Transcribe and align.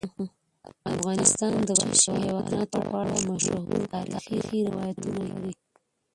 افغانستان 0.95 1.51
د 1.67 1.69
وحشي 1.79 2.13
حیواناتو 2.23 2.69
په 2.89 2.95
اړه 3.03 3.15
مشهور 3.29 3.79
تاریخی 3.95 4.59
روایتونه 4.69 5.21
لري. 5.31 5.53